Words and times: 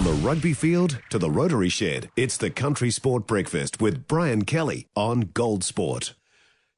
From 0.00 0.16
the 0.16 0.26
rugby 0.26 0.54
field 0.54 0.98
to 1.10 1.18
the 1.18 1.30
rotary 1.30 1.68
shed, 1.68 2.08
it's 2.16 2.38
the 2.38 2.48
Country 2.48 2.90
Sport 2.90 3.26
Breakfast 3.26 3.82
with 3.82 4.08
Brian 4.08 4.46
Kelly 4.46 4.86
on 4.96 5.32
Gold 5.34 5.62
Sport. 5.62 6.14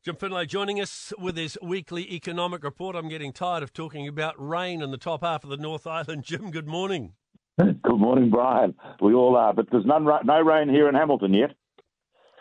Jim 0.05 0.17
Findlay 0.17 0.45
joining 0.45 0.81
us 0.81 1.13
with 1.17 1.37
his 1.37 1.57
weekly 1.63 2.13
economic 2.13 2.65
report. 2.65 2.97
I'm 2.97 3.09
getting 3.09 3.33
tired 3.33 3.63
of 3.63 3.73
talking 3.73 4.09
about 4.09 4.35
rain 4.37 4.83
in 4.83 4.91
the 4.91 4.99
top 4.99 5.23
half 5.23 5.45
of 5.45 5.51
the 5.51 5.57
North 5.57 5.87
Island. 5.87 6.25
Jim, 6.27 6.51
good 6.51 6.67
morning. 6.67 7.13
Good 7.59 7.79
morning, 7.85 8.29
Brian. 8.29 8.75
We 9.01 9.15
all 9.15 9.37
are, 9.37 9.55
but 9.55 9.71
there's 9.71 9.87
none, 9.87 10.05
no 10.05 10.41
rain 10.41 10.69
here 10.69 10.89
in 10.89 10.97
Hamilton 10.97 11.33
yet. 11.33 11.53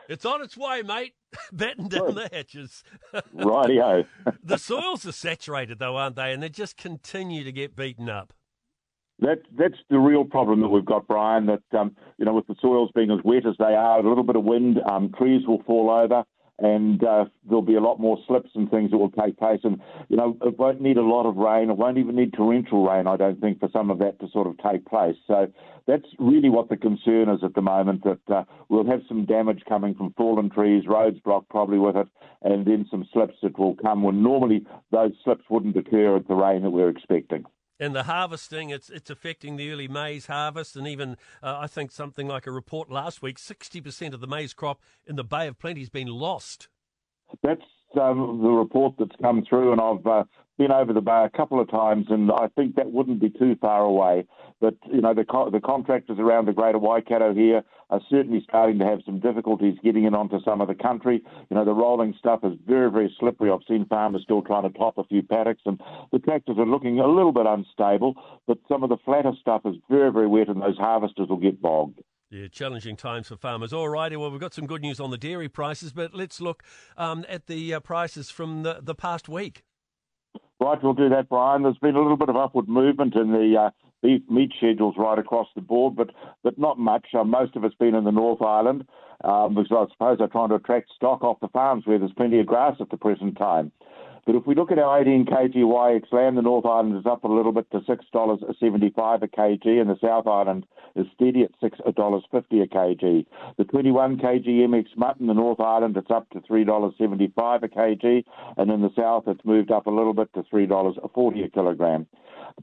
It's 0.10 0.26
on 0.26 0.42
its 0.42 0.58
way, 0.58 0.82
mate. 0.82 1.14
Batten 1.54 1.90
down 1.90 2.16
the 2.16 2.28
hatches. 2.34 2.84
Rightio. 3.36 4.08
the 4.44 4.58
soils 4.58 5.06
are 5.06 5.12
saturated, 5.12 5.78
though, 5.78 5.98
aren't 5.98 6.16
they? 6.16 6.34
And 6.34 6.42
they 6.42 6.50
just 6.50 6.76
continue 6.76 7.44
to 7.44 7.52
get 7.52 7.76
beaten 7.76 8.10
up. 8.10 8.34
That, 9.22 9.44
that's 9.56 9.78
the 9.92 10.00
real 10.00 10.26
problem 10.26 10.62
that 10.62 10.70
we've 10.70 10.84
got, 10.86 11.08
Brian. 11.08 11.46
That 11.46 11.80
um, 11.80 11.96
you 12.18 12.26
know, 12.26 12.34
with 12.34 12.48
the 12.48 12.56
soils 12.60 12.90
being 12.96 13.12
as 13.12 13.20
wet 13.24 13.46
as 13.46 13.56
they 13.60 13.76
are, 13.76 14.00
a 14.00 14.08
little 14.08 14.24
bit 14.24 14.36
of 14.36 14.44
wind, 14.44 14.80
um, 14.90 15.12
trees 15.16 15.46
will 15.48 15.62
fall 15.62 15.92
over, 15.92 16.24
and 16.58 17.04
uh, 17.04 17.26
there'll 17.46 17.62
be 17.62 17.76
a 17.76 17.82
lot 17.82 18.00
more 18.00 18.18
slips 18.28 18.50
and 18.56 18.72
things 18.72 18.90
that 18.90 18.98
will 18.98 19.12
take 19.12 19.38
place. 19.38 19.60
And 19.64 19.80
you 20.10 20.18
know, 20.18 20.36
it 20.42 20.58
won't 20.58 20.82
need 20.82 20.98
a 20.98 21.04
lot 21.04 21.28
of 21.28 21.38
rain. 21.38 21.70
It 21.70 21.78
won't 21.78 22.00
even 22.00 22.16
need 22.16 22.34
torrential 22.34 22.84
rain, 22.84 23.06
I 23.06 23.16
don't 23.16 23.40
think, 23.40 23.60
for 23.60 23.70
some 23.72 23.92
of 23.92 24.00
that 24.00 24.20
to 24.22 24.28
sort 24.32 24.48
of 24.48 24.58
take 24.58 24.88
place. 24.88 25.18
So 25.28 25.52
that's 25.86 26.08
really 26.18 26.50
what 26.50 26.70
the 26.70 26.78
concern 26.78 27.30
is 27.30 27.44
at 27.44 27.54
the 27.54 27.62
moment. 27.62 28.04
That 28.04 28.36
uh, 28.36 28.44
we'll 28.70 28.88
have 28.88 29.02
some 29.08 29.26
damage 29.26 29.62
coming 29.70 29.94
from 29.94 30.14
fallen 30.18 30.50
trees, 30.50 30.88
roads 30.88 31.20
blocked 31.24 31.50
probably 31.50 31.78
with 31.78 31.96
it, 31.96 32.08
and 32.42 32.66
then 32.66 32.88
some 32.90 33.08
slips 33.14 33.36
that 33.44 33.60
will 33.60 33.76
come 33.76 34.02
when 34.02 34.24
normally 34.24 34.66
those 34.92 35.12
slips 35.24 35.44
wouldn't 35.48 35.78
occur 35.78 36.16
at 36.16 36.28
the 36.28 36.34
rain 36.34 36.64
that 36.64 36.72
we're 36.72 36.90
expecting 36.90 37.46
and 37.82 37.96
the 37.96 38.04
harvesting, 38.04 38.70
it's 38.70 38.90
it's 38.90 39.10
affecting 39.10 39.58
the 39.58 39.72
early 39.72 39.88
maize 39.88 40.28
harvest, 40.28 40.76
and 40.76 40.88
even 40.88 41.18
uh, 41.42 41.58
I 41.60 41.68
think 41.68 41.92
something 41.92 42.28
like 42.28 42.46
a 42.46 42.52
report 42.52 42.92
last 42.92 43.22
week, 43.24 43.40
sixty 43.40 43.82
percent 43.82 44.14
of 44.14 44.22
the 44.22 44.28
maize 44.28 44.54
crop 44.54 44.80
in 45.06 45.16
the 45.16 45.24
Bay 45.24 45.48
of 45.48 45.58
Plenty 45.58 45.82
has 45.82 45.90
been 45.90 46.08
lost. 46.08 46.70
That's 47.42 47.62
um, 48.00 48.40
the 48.44 48.50
report 48.50 48.94
that's 49.00 49.16
come 49.22 49.44
through, 49.50 49.72
and 49.72 49.82
I've 49.82 50.06
uh, 50.06 50.24
been 50.58 50.72
over 50.72 50.94
the 50.94 51.02
bar 51.02 51.26
a 51.26 51.30
couple 51.30 51.60
of 51.60 51.70
times, 51.70 52.08
and 52.10 52.32
I 52.32 52.48
think 52.56 52.76
that 52.76 52.92
wouldn't 52.92 53.20
be 53.20 53.30
too 53.30 53.56
far 53.60 53.82
away. 53.82 54.26
But 54.60 54.76
you 54.92 55.02
know, 55.02 55.14
the 55.14 55.26
co- 55.26 55.50
the 55.50 55.60
contractors 55.60 56.20
around 56.20 56.46
the 56.46 56.54
Greater 56.54 56.78
Waikato 56.78 57.34
here 57.34 57.64
are 57.90 58.02
certainly 58.10 58.44
starting 58.48 58.80
to 58.80 58.86
have 58.86 59.00
some 59.06 59.20
difficulties 59.20 59.78
getting 59.84 60.06
it 60.06 60.14
onto 60.14 60.40
some 60.46 60.62
of 60.62 60.68
the 60.68 60.76
country. 60.76 61.24
You 61.50 61.56
know, 61.56 61.66
the 61.66 61.74
rolling 61.74 62.14
stuff 62.18 62.42
is 62.44 62.54
very 62.68 62.92
very 62.92 63.14
slippery. 63.20 63.50
I've 63.50 63.60
seen 63.68 63.86
farmers 63.86 64.22
still 64.24 64.42
trying 64.42 64.72
to 64.72 64.78
top 64.78 64.98
a 64.98 65.04
few 65.06 65.24
paddocks, 65.24 65.62
and 65.66 65.82
the 66.12 66.20
tractors 66.20 66.58
are 66.60 66.66
looking 66.66 67.00
a 67.00 67.08
little 67.08 67.34
bit 67.34 67.46
unstable. 67.48 68.14
But 68.46 68.60
some 68.68 68.84
of 68.84 68.90
the 68.90 68.98
flatter 69.04 69.32
stuff 69.40 69.62
is 69.66 69.76
very 69.90 70.12
very 70.12 70.28
wet, 70.28 70.48
and 70.48 70.62
those 70.62 70.78
harvesters 70.78 71.30
will 71.30 71.38
get 71.38 71.62
bogged. 71.62 72.00
Yeah, 72.30 72.48
challenging 72.48 72.96
times 72.96 73.28
for 73.28 73.36
farmers. 73.36 73.74
All 73.74 73.90
righty, 73.90 74.16
well, 74.16 74.32
we've 74.32 74.40
got 74.40 74.54
some 74.54 74.66
good 74.66 74.82
news 74.82 75.02
on 75.02 75.12
the 75.12 75.18
dairy 75.18 75.50
prices, 75.50 75.92
but 75.92 76.14
let's 76.14 76.40
look 76.40 76.64
um, 76.96 77.26
at 77.28 77.48
the 77.48 77.74
uh, 77.74 77.80
prices 77.82 78.30
from 78.30 78.64
the, 78.64 78.80
the 78.82 78.96
past 78.96 79.28
week. 79.28 79.64
Right, 80.62 80.78
we'll 80.84 80.94
do 80.94 81.10
that, 81.10 81.28
Brian. 81.28 81.64
There's 81.64 81.80
been 81.80 81.96
a 81.96 82.02
little 82.02 82.18
bit 82.18 82.30
of 82.30 82.36
upward 82.36 82.70
movement 82.70 83.16
in 83.16 83.32
the 83.32 83.56
uh, 83.60 83.70
beef 84.04 84.22
meat 84.30 84.52
schedules 84.56 84.94
right 84.96 85.18
across 85.18 85.48
the 85.56 85.62
board, 85.62 85.96
but 85.96 86.12
but 86.44 86.60
not 86.60 86.78
much. 86.78 87.08
Uh, 87.18 87.24
most 87.24 87.56
of 87.56 87.64
it's 87.64 87.74
been 87.74 87.96
in 87.96 88.04
the 88.04 88.12
North 88.12 88.44
Island 88.44 88.86
um, 89.24 89.56
because 89.56 89.72
I 89.72 89.92
suppose 89.92 90.20
they're 90.20 90.28
trying 90.28 90.50
to 90.50 90.56
attract 90.56 90.92
stock 90.96 91.24
off 91.24 91.40
the 91.40 91.48
farms 91.48 91.88
where 91.88 91.98
there's 91.98 92.14
plenty 92.14 92.40
of 92.40 92.46
grass 92.46 92.76
at 92.80 92.92
the 92.92 92.98
present 92.98 93.40
time. 93.40 93.72
But 94.26 94.36
if 94.36 94.46
we 94.46 94.54
look 94.54 94.72
at 94.72 94.78
our 94.78 95.02
18 95.02 95.26
kg 95.26 95.56
YX 95.56 96.12
lamb, 96.12 96.36
the 96.36 96.44
North 96.44 96.66
Island 96.66 96.96
is 96.96 97.06
up 97.06 97.24
a 97.24 97.28
little 97.28 97.52
bit 97.52 97.70
to 97.72 97.80
$6.75 97.80 99.24
a 99.24 99.28
kg, 99.28 99.82
and 99.82 99.90
the 99.90 99.98
South 100.00 100.28
Island 100.28 100.66
is 100.96 101.08
steady 101.16 101.42
at 101.44 101.60
$6.50 101.60 102.64
a 102.64 102.68
kg. 102.68 103.26
The 103.58 103.64
21 103.64 104.18
kg 104.18 104.46
MX 104.46 104.86
mutton, 104.96 105.28
the 105.28 105.34
North 105.34 105.60
Island, 105.60 105.98
it's 105.98 106.12
up 106.12 106.30
to 106.32 106.40
$3.75 106.42 107.64
a 107.64 107.68
kg, 107.68 108.24
and 108.58 108.72
in 108.72 108.82
the 108.82 108.92
South, 108.96 109.24
it's 109.28 109.44
moved 109.44 109.72
up 109.72 109.88
a 109.88 109.92
little 109.92 110.14
bit 110.14 110.32
to 110.34 110.44
$3.40 110.44 111.46
a 111.46 111.50
kilogram. 111.50 112.06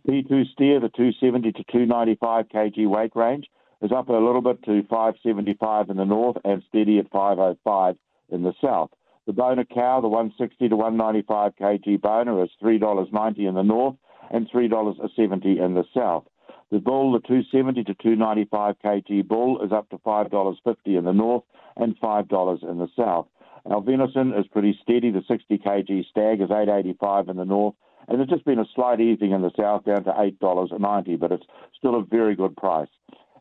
The 0.04 0.12
P2 0.12 0.52
steer, 0.52 0.80
the 0.80 0.90
270 0.90 1.52
to 1.52 1.64
295 1.72 2.48
kg 2.48 2.88
weight 2.88 3.16
range, 3.16 3.46
is 3.82 3.90
up 3.90 4.08
a 4.08 4.12
little 4.12 4.42
bit 4.42 4.62
to 4.64 4.82
575 4.82 5.90
in 5.90 5.96
the 5.96 6.04
north 6.04 6.36
and 6.44 6.62
steady 6.68 6.98
at 6.98 7.10
505 7.10 7.96
in 8.30 8.42
the 8.42 8.52
south. 8.62 8.90
The 9.28 9.34
boner 9.34 9.66
cow, 9.66 10.00
the 10.00 10.08
160 10.08 10.70
to 10.70 10.76
195 10.76 11.52
kg 11.56 12.00
boner, 12.00 12.42
is 12.42 12.48
$3.90 12.62 13.46
in 13.46 13.54
the 13.56 13.62
north 13.62 13.94
and 14.30 14.50
$3.70 14.50 15.62
in 15.62 15.74
the 15.74 15.84
south. 15.92 16.24
The 16.70 16.78
bull, 16.78 17.12
the 17.12 17.18
270 17.18 17.84
to 17.84 17.94
295 17.94 18.76
kg 18.82 19.28
bull, 19.28 19.62
is 19.62 19.70
up 19.70 19.90
to 19.90 19.98
$5.50 19.98 20.76
in 20.86 21.04
the 21.04 21.12
north 21.12 21.42
and 21.76 22.00
$5 22.00 22.70
in 22.70 22.78
the 22.78 22.88
south. 22.96 23.26
Our 23.66 23.82
venison 23.82 24.32
is 24.32 24.46
pretty 24.46 24.78
steady. 24.82 25.10
The 25.10 25.22
60 25.28 25.58
kg 25.58 26.06
stag 26.06 26.40
is 26.40 26.48
8.85 26.48 27.28
in 27.28 27.36
the 27.36 27.44
north, 27.44 27.74
and 28.08 28.18
there's 28.18 28.30
just 28.30 28.46
been 28.46 28.60
a 28.60 28.68
slight 28.74 29.02
easing 29.02 29.32
in 29.32 29.42
the 29.42 29.52
south 29.58 29.84
down 29.84 30.04
to 30.04 30.10
$8.90, 30.10 31.20
but 31.20 31.32
it's 31.32 31.46
still 31.76 31.96
a 31.96 32.02
very 32.02 32.34
good 32.34 32.56
price. 32.56 32.88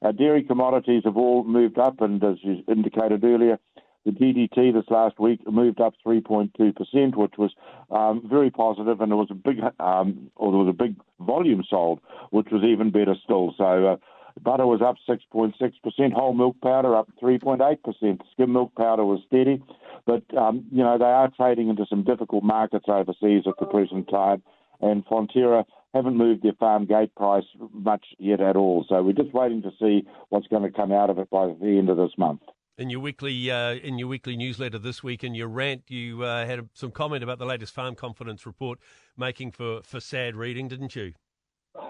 Our 0.02 0.12
dairy 0.12 0.44
commodities 0.44 1.03
have 1.06 1.16
all 1.16 1.46
moved 1.46 1.80
up, 1.80 2.02
and 2.02 2.22
as 2.26 2.40
you 2.42 2.62
indicated 2.68 3.24
earlier, 3.24 3.58
the 4.07 4.13
GDT 4.13 4.73
this 4.73 4.90
last 4.90 5.19
week 5.19 5.41
moved 5.51 5.81
up 5.81 5.94
3.2%, 6.06 7.16
which 7.16 7.34
was 7.38 7.51
um, 7.91 8.25
very 8.25 8.50
positive, 8.50 9.01
and 9.01 9.12
there 9.12 9.18
was 9.18 9.28
a 9.29 9.35
big, 9.35 9.59
um, 9.81 10.31
or 10.38 10.51
there 10.51 10.59
was 10.59 10.69
a 10.69 10.73
big 10.73 10.95
volume 11.19 11.62
sold, 11.69 12.00
which 12.29 12.47
was 12.50 12.63
even 12.63 12.90
better 12.90 13.16
still. 13.22 13.53
So 13.57 13.85
uh, 13.85 13.97
butter 14.41 14.66
was 14.66 14.81
up 14.81 14.96
6.6%, 15.09 16.13
whole 16.13 16.34
milk 16.34 16.56
powder 16.62 16.96
up 16.96 17.09
3.8%, 17.22 18.19
skim 18.31 18.53
milk 18.53 18.73
powder 18.75 19.03
was 19.03 19.19
steady, 19.28 19.62
but 20.06 20.23
um, 20.38 20.66
you 20.72 20.84
know 20.84 20.97
they 20.97 21.03
are 21.03 21.29
trading 21.35 21.67
into 21.67 21.85
some 21.90 22.06
difficult 22.06 22.46
markets 22.46 22.85
overseas 22.88 23.44
at 23.46 23.56
the 23.59 23.66
present 23.66 24.09
time, 24.09 24.41
and 24.79 25.06
Fonterra 25.06 25.66
haven't 25.94 26.16
moved 26.16 26.44
their 26.44 26.53
farm 26.53 26.85
gate 26.85 27.13
price 27.16 27.46
much 27.73 28.06
yet 28.19 28.40
at 28.40 28.56
all. 28.56 28.85
So 28.88 29.03
we're 29.03 29.12
just 29.12 29.34
waiting 29.34 29.63
to 29.63 29.72
see 29.81 30.07
what's 30.29 30.47
going 30.47 30.63
to 30.63 30.72
come 30.72 30.94
out 30.94 31.09
of 31.09 31.19
it 31.19 31.29
by 31.29 31.47
the 31.47 31.78
end 31.78 31.90
of 31.90 31.97
this 31.97 32.12
month 32.17 32.41
in 32.78 32.90
your 32.90 33.00
weekly 33.00 33.50
uh, 33.50 33.74
in 33.74 33.98
your 33.98 34.08
weekly 34.08 34.38
newsletter 34.38 34.78
this 34.78 35.04
week 35.04 35.24
in 35.24 35.34
your 35.36 35.48
rant 35.48 35.84
you 35.88 36.24
uh, 36.24 36.46
had 36.46 36.70
some 36.74 36.92
comment 36.92 37.24
about 37.24 37.40
the 37.40 37.46
latest 37.46 37.74
farm 37.74 37.96
confidence 37.96 38.46
report 38.46 38.80
making 39.18 39.52
for, 39.52 39.82
for 39.84 40.00
sad 40.00 40.36
reading 40.36 40.68
didn't 40.68 40.96
you 40.96 41.14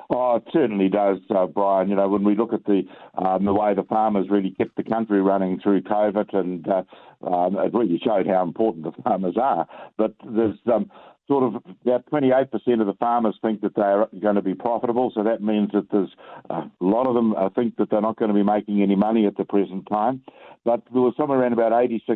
Oh, 0.10 0.38
it 0.38 0.44
certainly 0.52 0.90
does, 0.90 1.18
uh, 1.30 1.46
Brian. 1.48 1.90
You 1.90 1.96
know, 1.96 2.08
when 2.08 2.24
we 2.24 2.36
look 2.36 2.54
at 2.54 2.66
the 2.66 2.84
um, 3.18 3.46
the 3.46 3.54
way 3.54 3.74
the 3.74 3.84
farmers 3.84 4.28
really 4.30 4.52
kept 4.52 4.76
the 4.76 4.84
country 4.84 5.22
running 5.22 5.60
through 5.60 5.82
COVID, 5.82 6.34
and 6.34 6.68
uh, 6.68 6.84
um, 7.26 7.58
it 7.58 7.74
really 7.74 8.00
showed 8.04 8.28
how 8.28 8.44
important 8.44 8.86
the 8.86 9.02
farmers 9.02 9.36
are. 9.42 9.68
But 9.98 10.14
there's 10.26 10.58
um, 10.74 10.90
sort 11.28 11.44
of 11.44 11.56
about 11.86 12.06
28% 12.12 12.50
of 12.82 12.88
the 12.88 12.96
farmers 13.00 13.38
think 13.42 13.62
that 13.62 13.76
they're 13.76 14.08
going 14.22 14.36
to 14.36 14.42
be 14.42 14.54
profitable. 14.54 15.12
So 15.14 15.24
that 15.24 15.42
means 15.42 15.70
that 15.74 15.88
there's 15.92 16.10
a 16.50 16.70
lot 16.80 17.08
of 17.08 17.16
them 17.16 17.34
uh, 17.36 17.50
think 17.50 17.76
that 17.78 17.90
they're 17.90 18.02
not 18.02 18.18
going 18.18 18.30
to 18.30 18.36
be 18.36 18.44
making 18.44 18.82
any 18.82 18.96
money 18.96 19.26
at 19.26 19.36
the 19.38 19.46
present 19.46 19.88
time. 19.90 20.24
But 20.64 20.84
there 20.92 21.02
was 21.02 21.14
somewhere 21.18 21.40
around 21.40 21.54
about 21.54 21.72
86% 21.72 22.10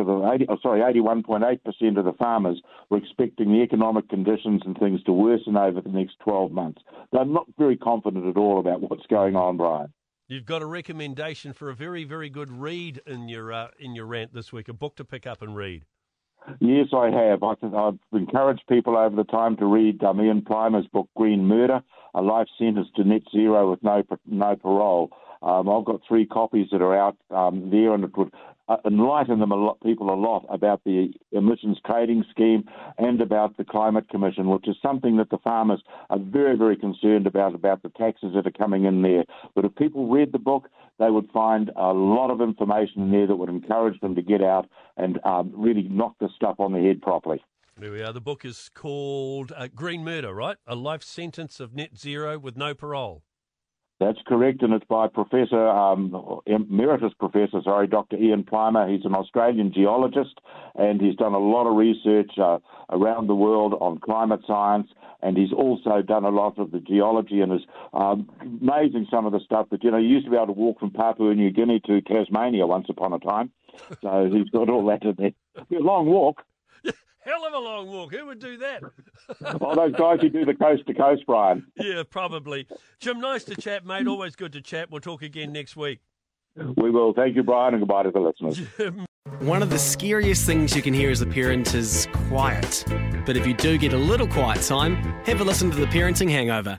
of 0.00 0.06
the, 0.06 0.30
80, 0.32 0.46
oh, 0.48 0.58
sorry, 0.62 0.80
81.8% 0.80 1.98
of 1.98 2.04
the 2.04 2.12
farmers 2.14 2.60
were 2.90 2.98
expecting 2.98 3.52
the 3.52 3.62
economic 3.62 4.08
conditions 4.08 4.62
and 4.64 4.76
things 4.78 5.02
to 5.04 5.12
worsen 5.12 5.56
over 5.56 5.80
the 5.80 5.88
next 5.88 6.18
12 6.20 6.52
months. 6.52 6.82
They're 7.12 7.24
not 7.24 7.46
very 7.58 7.76
confident 7.76 8.26
at 8.26 8.36
all 8.36 8.58
about 8.58 8.80
what's 8.80 9.06
going 9.06 9.36
on, 9.36 9.56
Brian. 9.56 9.92
You've 10.28 10.46
got 10.46 10.62
a 10.62 10.66
recommendation 10.66 11.52
for 11.52 11.68
a 11.68 11.74
very, 11.74 12.04
very 12.04 12.30
good 12.30 12.50
read 12.50 13.00
in 13.06 13.28
your 13.28 13.52
uh, 13.52 13.68
in 13.78 13.94
your 13.94 14.06
rant 14.06 14.32
this 14.32 14.52
week, 14.52 14.68
a 14.68 14.72
book 14.72 14.96
to 14.96 15.04
pick 15.04 15.26
up 15.26 15.42
and 15.42 15.54
read. 15.54 15.84
Yes, 16.60 16.88
I 16.92 17.10
have. 17.10 17.42
I 17.42 17.54
have 17.62 17.98
encouraged 18.12 18.62
people 18.68 18.96
over 18.96 19.14
the 19.14 19.24
time 19.24 19.56
to 19.56 19.66
read 19.66 20.02
um, 20.02 20.20
Ian 20.20 20.42
Plimer's 20.42 20.86
book 20.88 21.08
Green 21.16 21.46
Murder, 21.46 21.82
a 22.14 22.22
life 22.22 22.48
sentence 22.58 22.88
to 22.96 23.04
net 23.04 23.22
zero 23.30 23.70
with 23.70 23.82
no 23.82 24.02
no 24.26 24.56
parole. 24.56 25.10
Um, 25.42 25.68
I've 25.68 25.84
got 25.84 26.00
three 26.06 26.26
copies 26.26 26.68
that 26.70 26.82
are 26.82 26.96
out 26.96 27.16
um, 27.30 27.70
there, 27.70 27.94
and 27.94 28.04
it 28.04 28.16
would 28.16 28.32
uh, 28.68 28.76
enlighten 28.86 29.40
them 29.40 29.50
a 29.50 29.56
lot, 29.56 29.80
people 29.82 30.10
a 30.10 30.14
lot 30.14 30.46
about 30.48 30.82
the 30.84 31.12
emissions 31.32 31.78
trading 31.84 32.24
scheme 32.30 32.64
and 32.98 33.20
about 33.20 33.56
the 33.56 33.64
climate 33.64 34.08
commission, 34.08 34.48
which 34.48 34.68
is 34.68 34.76
something 34.80 35.16
that 35.16 35.30
the 35.30 35.38
farmers 35.38 35.82
are 36.10 36.18
very, 36.18 36.56
very 36.56 36.76
concerned 36.76 37.26
about 37.26 37.54
about 37.54 37.82
the 37.82 37.88
taxes 37.90 38.32
that 38.34 38.46
are 38.46 38.52
coming 38.52 38.84
in 38.84 39.02
there. 39.02 39.24
But 39.54 39.64
if 39.64 39.74
people 39.74 40.08
read 40.08 40.32
the 40.32 40.38
book, 40.38 40.68
they 40.98 41.10
would 41.10 41.30
find 41.32 41.70
a 41.76 41.92
lot 41.92 42.30
of 42.30 42.40
information 42.40 43.02
in 43.02 43.10
there 43.10 43.26
that 43.26 43.36
would 43.36 43.48
encourage 43.48 43.98
them 44.00 44.14
to 44.14 44.22
get 44.22 44.42
out 44.42 44.68
and 44.96 45.18
um, 45.24 45.52
really 45.54 45.88
knock 45.88 46.14
the 46.20 46.28
stuff 46.36 46.56
on 46.58 46.72
the 46.72 46.80
head 46.80 47.00
properly. 47.02 47.42
There 47.78 47.90
we 47.90 48.02
are. 48.02 48.12
The 48.12 48.20
book 48.20 48.44
is 48.44 48.70
called 48.74 49.52
uh, 49.56 49.68
Green 49.74 50.04
Murder, 50.04 50.34
right? 50.34 50.56
A 50.66 50.74
life 50.74 51.02
sentence 51.02 51.58
of 51.58 51.74
net 51.74 51.98
zero 51.98 52.38
with 52.38 52.56
no 52.56 52.74
parole. 52.74 53.22
That's 54.02 54.18
correct, 54.26 54.62
and 54.62 54.74
it's 54.74 54.84
by 54.86 55.06
Professor 55.06 55.68
um, 55.68 56.40
Emeritus 56.46 57.12
Professor, 57.20 57.60
sorry, 57.62 57.86
Dr. 57.86 58.16
Ian 58.16 58.42
Plimer. 58.42 58.90
He's 58.90 59.04
an 59.04 59.14
Australian 59.14 59.72
geologist, 59.72 60.40
and 60.74 61.00
he's 61.00 61.14
done 61.14 61.34
a 61.34 61.38
lot 61.38 61.70
of 61.70 61.76
research 61.76 62.32
uh, 62.36 62.58
around 62.90 63.28
the 63.28 63.36
world 63.36 63.74
on 63.80 64.00
climate 64.00 64.40
science, 64.44 64.88
and 65.22 65.36
he's 65.36 65.52
also 65.52 66.02
done 66.02 66.24
a 66.24 66.30
lot 66.30 66.58
of 66.58 66.72
the 66.72 66.80
geology 66.80 67.42
and 67.42 67.52
is 67.52 67.60
um, 67.94 68.28
amazing 68.40 69.06
some 69.08 69.24
of 69.24 69.30
the 69.30 69.40
stuff 69.40 69.68
that 69.70 69.84
you 69.84 69.92
know. 69.92 69.98
You 69.98 70.08
used 70.08 70.24
to 70.24 70.32
be 70.32 70.36
able 70.36 70.46
to 70.46 70.52
walk 70.52 70.80
from 70.80 70.90
Papua 70.90 71.32
New 71.34 71.52
Guinea 71.52 71.80
to 71.86 72.00
Tasmania 72.00 72.66
once 72.66 72.86
upon 72.88 73.12
a 73.12 73.20
time, 73.20 73.52
so 74.02 74.28
he's 74.32 74.50
got 74.50 74.68
all 74.68 74.84
that 74.86 75.04
in 75.04 75.14
there. 75.16 75.78
a 75.78 75.82
long 75.82 76.06
walk. 76.06 76.42
Hell 77.24 77.46
of 77.46 77.52
a 77.52 77.58
long 77.58 77.88
walk. 77.88 78.12
Who 78.12 78.26
would 78.26 78.40
do 78.40 78.56
that? 78.58 78.82
well, 79.60 79.76
those 79.76 79.92
guys 79.92 80.18
who 80.20 80.28
do 80.28 80.44
the 80.44 80.54
coast 80.54 80.86
to 80.86 80.94
coast, 80.94 81.22
Brian. 81.26 81.64
Yeah, 81.76 82.02
probably. 82.08 82.66
Jim, 82.98 83.20
nice 83.20 83.44
to 83.44 83.54
chat, 83.54 83.86
mate. 83.86 84.08
Always 84.08 84.34
good 84.34 84.52
to 84.54 84.60
chat. 84.60 84.90
We'll 84.90 85.00
talk 85.00 85.22
again 85.22 85.52
next 85.52 85.76
week. 85.76 86.00
We 86.56 86.90
will. 86.90 87.12
Thank 87.14 87.36
you, 87.36 87.42
Brian, 87.42 87.74
and 87.74 87.80
goodbye 87.80 88.02
to 88.02 88.10
the 88.10 88.20
listeners. 88.20 88.60
Jim. 88.76 89.06
One 89.38 89.62
of 89.62 89.70
the 89.70 89.78
scariest 89.78 90.46
things 90.46 90.74
you 90.74 90.82
can 90.82 90.92
hear 90.92 91.10
as 91.10 91.20
a 91.20 91.26
parent 91.26 91.74
is 91.74 92.08
quiet. 92.28 92.84
But 93.24 93.36
if 93.36 93.46
you 93.46 93.54
do 93.54 93.78
get 93.78 93.92
a 93.92 93.98
little 93.98 94.26
quiet 94.26 94.62
time, 94.62 94.96
have 95.24 95.40
a 95.40 95.44
listen 95.44 95.70
to 95.70 95.76
The 95.76 95.86
Parenting 95.86 96.28
Hangover. 96.28 96.78